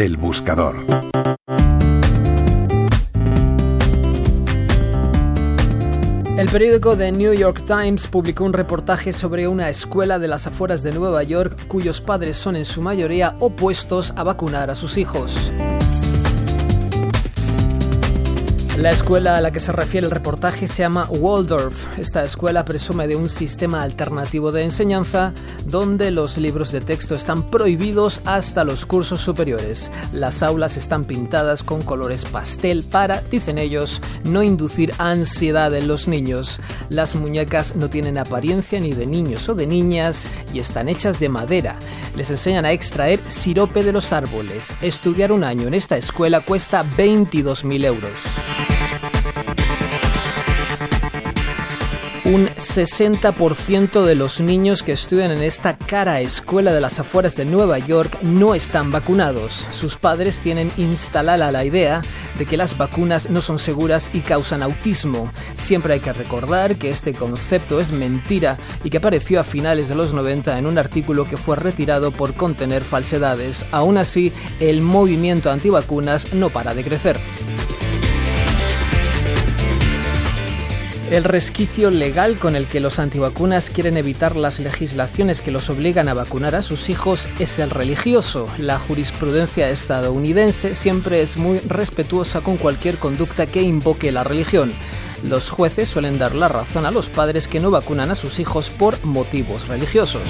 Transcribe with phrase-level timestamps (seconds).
[0.00, 0.76] El buscador.
[6.38, 10.82] El periódico The New York Times publicó un reportaje sobre una escuela de las afueras
[10.82, 15.52] de Nueva York cuyos padres son en su mayoría opuestos a vacunar a sus hijos.
[18.76, 21.98] La escuela a la que se refiere el reportaje se llama Waldorf.
[21.98, 25.34] Esta escuela presume de un sistema alternativo de enseñanza
[25.66, 29.90] donde los libros de texto están prohibidos hasta los cursos superiores.
[30.14, 36.08] Las aulas están pintadas con colores pastel para, dicen ellos, no inducir ansiedad en los
[36.08, 36.60] niños.
[36.88, 41.28] Las muñecas no tienen apariencia ni de niños o de niñas y están hechas de
[41.28, 41.76] madera.
[42.16, 44.74] Les enseñan a extraer sirope de los árboles.
[44.80, 48.69] Estudiar un año en esta escuela cuesta 22.000 euros.
[52.32, 57.44] Un 60% de los niños que estudian en esta cara escuela de las afueras de
[57.44, 59.66] Nueva York no están vacunados.
[59.72, 62.02] Sus padres tienen instalada la idea
[62.38, 65.32] de que las vacunas no son seguras y causan autismo.
[65.54, 69.96] Siempre hay que recordar que este concepto es mentira y que apareció a finales de
[69.96, 73.66] los 90 en un artículo que fue retirado por contener falsedades.
[73.72, 77.18] Aún así, el movimiento antivacunas no para de crecer.
[81.10, 86.08] El resquicio legal con el que los antivacunas quieren evitar las legislaciones que los obligan
[86.08, 88.46] a vacunar a sus hijos es el religioso.
[88.58, 94.72] La jurisprudencia estadounidense siempre es muy respetuosa con cualquier conducta que invoque la religión.
[95.24, 98.70] Los jueces suelen dar la razón a los padres que no vacunan a sus hijos
[98.70, 100.22] por motivos religiosos.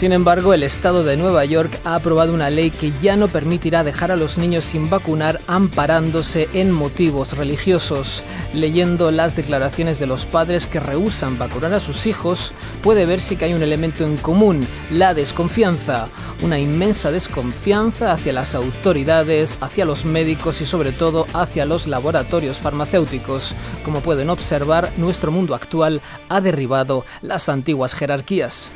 [0.00, 3.84] Sin embargo, el Estado de Nueva York ha aprobado una ley que ya no permitirá
[3.84, 8.22] dejar a los niños sin vacunar amparándose en motivos religiosos.
[8.54, 13.44] Leyendo las declaraciones de los padres que rehusan vacunar a sus hijos, puede verse que
[13.44, 16.08] hay un elemento en común, la desconfianza.
[16.40, 22.56] Una inmensa desconfianza hacia las autoridades, hacia los médicos y sobre todo hacia los laboratorios
[22.56, 23.54] farmacéuticos.
[23.84, 26.00] Como pueden observar, nuestro mundo actual
[26.30, 28.72] ha derribado las antiguas jerarquías.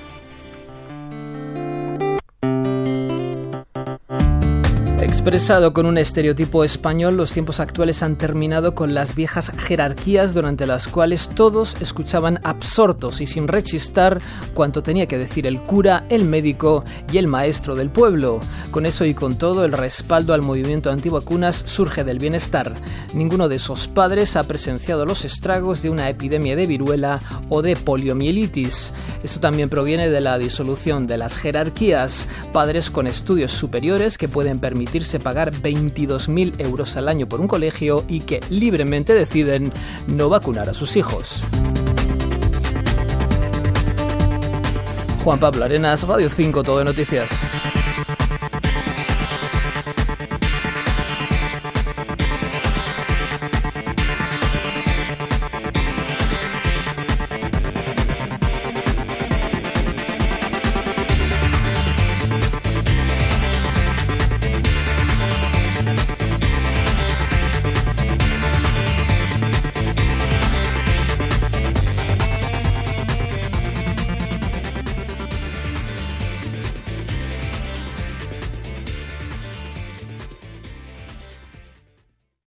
[5.25, 10.67] Expresado con un estereotipo español, los tiempos actuales han terminado con las viejas jerarquías durante
[10.67, 14.21] las cuales todos escuchaban absortos y sin rechistar
[14.53, 18.41] cuanto tenía que decir el cura, el médico y el maestro del pueblo.
[18.71, 22.75] Con eso y con todo, el respaldo al movimiento antivacunas surge del bienestar.
[23.15, 27.77] Ninguno de esos padres ha presenciado los estragos de una epidemia de viruela o de
[27.77, 28.93] poliomielitis.
[29.23, 32.27] Esto también proviene de la disolución de las jerarquías.
[32.53, 38.05] Padres con estudios superiores que pueden permitirse pagar 22.000 euros al año por un colegio
[38.09, 39.73] y que libremente deciden
[40.07, 41.45] no vacunar a sus hijos.
[45.25, 47.31] Juan Pablo Arenas, Radio 5, Todo de Noticias.